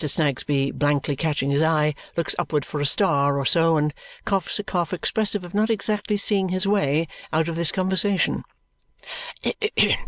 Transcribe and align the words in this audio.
Snagsby, 0.07 0.71
blankly 0.71 1.15
catching 1.15 1.51
his 1.51 1.61
eye, 1.61 1.93
looks 2.17 2.35
upward 2.39 2.65
for 2.65 2.81
a 2.81 2.87
star 2.87 3.37
or 3.37 3.45
so 3.45 3.77
and 3.77 3.93
coughs 4.25 4.57
a 4.57 4.63
cough 4.63 4.93
expressive 4.93 5.45
of 5.45 5.53
not 5.53 5.69
exactly 5.69 6.17
seeing 6.17 6.49
his 6.49 6.65
way 6.65 7.07
out 7.31 7.47
of 7.47 7.55
this 7.55 7.71
conversation. 7.71 8.43